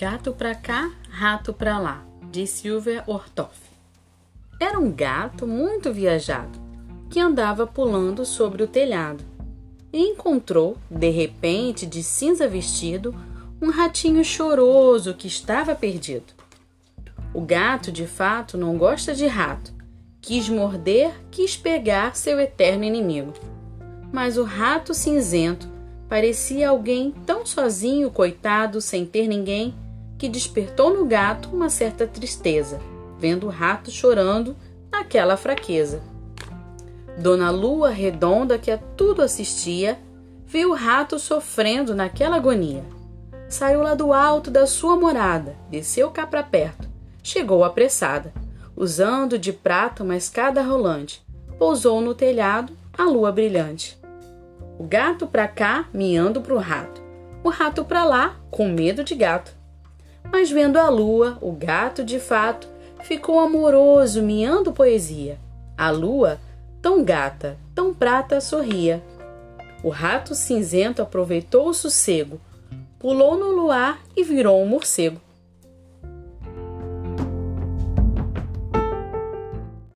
Gato 0.00 0.32
pra 0.32 0.54
cá, 0.54 0.92
rato 1.10 1.52
pra 1.52 1.76
lá, 1.76 2.06
de 2.30 2.46
Silvia 2.46 3.02
Ortoff. 3.04 3.58
Era 4.60 4.78
um 4.78 4.92
gato 4.92 5.44
muito 5.44 5.92
viajado 5.92 6.56
que 7.10 7.18
andava 7.18 7.66
pulando 7.66 8.24
sobre 8.24 8.62
o 8.62 8.68
telhado 8.68 9.24
e 9.92 10.00
encontrou, 10.00 10.76
de 10.88 11.10
repente, 11.10 11.84
de 11.84 12.04
cinza 12.04 12.46
vestido, 12.46 13.12
um 13.60 13.70
ratinho 13.70 14.24
choroso 14.24 15.14
que 15.14 15.26
estava 15.26 15.74
perdido. 15.74 16.32
O 17.34 17.40
gato, 17.40 17.90
de 17.90 18.06
fato, 18.06 18.56
não 18.56 18.78
gosta 18.78 19.12
de 19.12 19.26
rato. 19.26 19.74
Quis 20.20 20.48
morder, 20.48 21.12
quis 21.28 21.56
pegar 21.56 22.14
seu 22.14 22.38
eterno 22.38 22.84
inimigo. 22.84 23.32
Mas 24.12 24.38
o 24.38 24.44
rato 24.44 24.94
cinzento 24.94 25.68
parecia 26.08 26.68
alguém 26.68 27.12
tão 27.26 27.44
sozinho, 27.44 28.12
coitado, 28.12 28.80
sem 28.80 29.04
ter 29.04 29.26
ninguém, 29.26 29.74
que 30.18 30.28
despertou 30.28 30.92
no 30.92 31.04
gato 31.04 31.48
uma 31.50 31.70
certa 31.70 32.06
tristeza, 32.06 32.80
vendo 33.18 33.46
o 33.46 33.50
rato 33.50 33.90
chorando 33.90 34.56
naquela 34.90 35.36
fraqueza. 35.36 36.02
Dona 37.16 37.50
Lua 37.50 37.90
Redonda, 37.90 38.58
que 38.58 38.70
a 38.70 38.78
tudo 38.78 39.22
assistia, 39.22 39.98
viu 40.44 40.70
o 40.70 40.74
rato 40.74 41.18
sofrendo 41.18 41.94
naquela 41.94 42.36
agonia. 42.36 42.84
Saiu 43.48 43.82
lá 43.82 43.94
do 43.94 44.12
alto 44.12 44.50
da 44.50 44.66
sua 44.66 44.96
morada, 44.96 45.56
desceu 45.70 46.10
cá 46.10 46.26
para 46.26 46.42
perto, 46.42 46.88
chegou 47.22 47.64
apressada, 47.64 48.32
usando 48.76 49.38
de 49.38 49.52
prata 49.52 50.02
uma 50.02 50.16
escada 50.16 50.62
rolante, 50.62 51.24
pousou 51.58 52.00
no 52.00 52.14
telhado 52.14 52.72
a 52.96 53.04
lua 53.04 53.32
brilhante. 53.32 53.98
O 54.78 54.84
gato 54.84 55.26
para 55.26 55.48
cá, 55.48 55.88
miando 55.92 56.40
pro 56.40 56.58
rato, 56.58 57.02
o 57.42 57.48
rato 57.48 57.84
para 57.84 58.04
lá, 58.04 58.36
com 58.50 58.68
medo 58.68 59.02
de 59.02 59.14
gato. 59.14 59.57
Mas 60.30 60.50
vendo 60.50 60.78
a 60.78 60.88
lua, 60.88 61.38
o 61.40 61.52
gato 61.52 62.04
de 62.04 62.20
fato 62.20 62.68
ficou 63.02 63.40
amoroso, 63.40 64.22
miando 64.22 64.72
poesia. 64.72 65.38
A 65.76 65.90
lua 65.90 66.38
tão 66.82 67.02
gata, 67.04 67.56
tão 67.74 67.94
prata, 67.94 68.40
sorria. 68.40 69.02
O 69.82 69.88
rato 69.88 70.34
cinzento 70.34 71.00
aproveitou 71.00 71.68
o 71.68 71.74
sossego, 71.74 72.40
pulou 72.98 73.36
no 73.36 73.50
luar 73.50 74.00
e 74.16 74.22
virou 74.22 74.62
um 74.62 74.66
morcego. 74.66 75.20